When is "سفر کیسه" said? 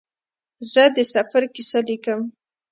1.13-1.79